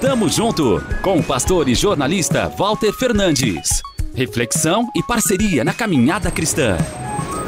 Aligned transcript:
Tamo 0.00 0.28
junto 0.28 0.84
com 1.00 1.18
o 1.18 1.24
pastor 1.24 1.70
e 1.70 1.74
jornalista 1.74 2.48
Walter 2.50 2.92
Fernandes. 2.92 3.80
Reflexão 4.14 4.90
e 4.94 5.02
parceria 5.02 5.64
na 5.64 5.72
caminhada 5.72 6.30
cristã. 6.30 6.76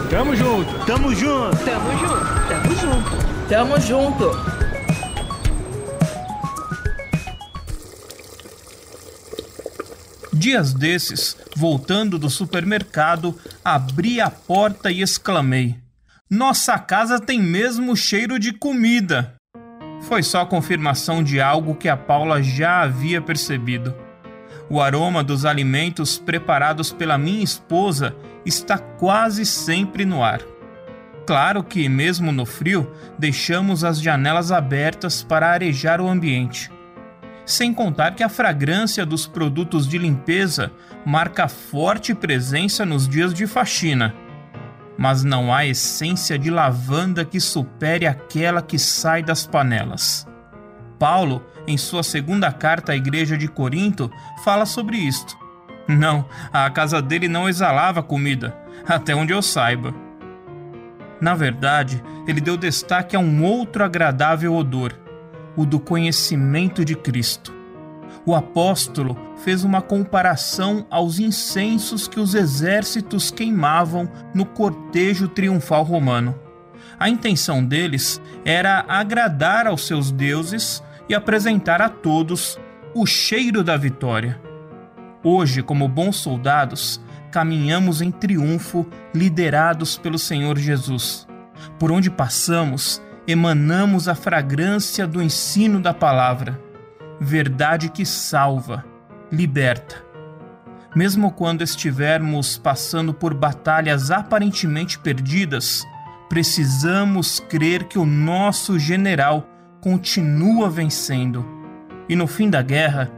Tamo 0.08 0.34
junto, 0.34 0.86
tamo 0.86 1.14
junto, 1.14 1.56
tamo 1.62 1.90
junto, 1.98 2.48
tamo 2.48 2.74
junto, 2.74 3.48
tamo 3.48 3.80
junto. 3.80 4.58
Dias 10.32 10.72
desses, 10.72 11.36
voltando 11.54 12.18
do 12.18 12.30
supermercado, 12.30 13.38
abri 13.62 14.22
a 14.22 14.30
porta 14.30 14.90
e 14.90 15.02
exclamei: 15.02 15.76
Nossa 16.30 16.78
casa 16.78 17.20
tem 17.20 17.42
mesmo 17.42 17.94
cheiro 17.94 18.38
de 18.38 18.54
comida! 18.54 19.37
Foi 20.02 20.22
só 20.22 20.44
confirmação 20.44 21.22
de 21.22 21.40
algo 21.40 21.74
que 21.74 21.88
a 21.88 21.96
Paula 21.96 22.42
já 22.42 22.82
havia 22.82 23.20
percebido. 23.20 23.94
O 24.70 24.80
aroma 24.80 25.24
dos 25.24 25.44
alimentos 25.44 26.18
preparados 26.18 26.92
pela 26.92 27.18
minha 27.18 27.42
esposa 27.42 28.14
está 28.44 28.78
quase 28.78 29.44
sempre 29.44 30.04
no 30.04 30.22
ar. 30.22 30.40
Claro 31.26 31.62
que, 31.62 31.88
mesmo 31.88 32.32
no 32.32 32.46
frio, 32.46 32.90
deixamos 33.18 33.84
as 33.84 34.00
janelas 34.00 34.50
abertas 34.50 35.22
para 35.22 35.50
arejar 35.50 36.00
o 36.00 36.08
ambiente. 36.08 36.70
Sem 37.44 37.72
contar 37.72 38.14
que 38.14 38.22
a 38.22 38.28
fragrância 38.28 39.04
dos 39.04 39.26
produtos 39.26 39.86
de 39.88 39.98
limpeza 39.98 40.70
marca 41.04 41.48
forte 41.48 42.14
presença 42.14 42.84
nos 42.84 43.08
dias 43.08 43.32
de 43.32 43.46
faxina 43.46 44.14
mas 44.98 45.22
não 45.22 45.54
há 45.54 45.64
essência 45.64 46.36
de 46.36 46.50
lavanda 46.50 47.24
que 47.24 47.38
supere 47.38 48.04
aquela 48.04 48.60
que 48.60 48.78
sai 48.78 49.22
das 49.22 49.46
panelas. 49.46 50.26
Paulo, 50.98 51.46
em 51.68 51.78
sua 51.78 52.02
segunda 52.02 52.50
carta 52.50 52.90
à 52.90 52.96
igreja 52.96 53.38
de 53.38 53.46
Corinto, 53.46 54.10
fala 54.42 54.66
sobre 54.66 54.96
isto. 54.96 55.38
Não, 55.86 56.26
a 56.52 56.68
casa 56.68 57.00
dele 57.00 57.28
não 57.28 57.48
exalava 57.48 58.02
comida, 58.02 58.56
até 58.86 59.14
onde 59.14 59.32
eu 59.32 59.40
saiba. 59.40 59.94
Na 61.20 61.34
verdade, 61.34 62.02
ele 62.26 62.40
deu 62.40 62.56
destaque 62.56 63.14
a 63.14 63.20
um 63.20 63.44
outro 63.44 63.84
agradável 63.84 64.54
odor, 64.54 64.92
o 65.56 65.64
do 65.64 65.78
conhecimento 65.78 66.84
de 66.84 66.96
Cristo 66.96 67.57
o 68.28 68.34
apóstolo 68.34 69.16
fez 69.42 69.64
uma 69.64 69.80
comparação 69.80 70.86
aos 70.90 71.18
incensos 71.18 72.06
que 72.06 72.20
os 72.20 72.34
exércitos 72.34 73.30
queimavam 73.30 74.06
no 74.34 74.44
cortejo 74.44 75.28
triunfal 75.28 75.82
romano. 75.82 76.38
A 77.00 77.08
intenção 77.08 77.64
deles 77.64 78.20
era 78.44 78.84
agradar 78.86 79.66
aos 79.66 79.86
seus 79.86 80.12
deuses 80.12 80.84
e 81.08 81.14
apresentar 81.14 81.80
a 81.80 81.88
todos 81.88 82.60
o 82.94 83.06
cheiro 83.06 83.64
da 83.64 83.78
vitória. 83.78 84.38
Hoje, 85.24 85.62
como 85.62 85.88
bons 85.88 86.16
soldados, 86.16 87.00
caminhamos 87.30 88.02
em 88.02 88.10
triunfo, 88.10 88.86
liderados 89.14 89.96
pelo 89.96 90.18
Senhor 90.18 90.58
Jesus. 90.58 91.26
Por 91.78 91.90
onde 91.90 92.10
passamos, 92.10 93.00
emanamos 93.26 94.06
a 94.06 94.14
fragrância 94.14 95.06
do 95.06 95.22
ensino 95.22 95.80
da 95.80 95.94
palavra 95.94 96.67
verdade 97.20 97.88
que 97.88 98.04
salva, 98.04 98.84
liberta. 99.30 100.04
Mesmo 100.94 101.32
quando 101.32 101.62
estivermos 101.62 102.56
passando 102.56 103.12
por 103.12 103.34
batalhas 103.34 104.10
aparentemente 104.10 104.98
perdidas, 104.98 105.84
precisamos 106.28 107.40
crer 107.40 107.84
que 107.84 107.98
o 107.98 108.06
nosso 108.06 108.78
general 108.78 109.46
continua 109.80 110.70
vencendo. 110.70 111.44
E 112.08 112.16
no 112.16 112.26
fim 112.26 112.48
da 112.48 112.62
guerra, 112.62 113.10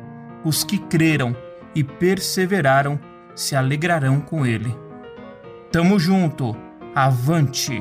os 0.44 0.64
que 0.64 0.78
creram 0.78 1.36
e 1.74 1.84
perseveraram 1.84 2.98
se 3.34 3.54
alegrarão 3.54 4.20
com 4.20 4.44
ele. 4.44 4.76
Tamo 5.70 5.98
junto, 5.98 6.56
avante! 6.94 7.80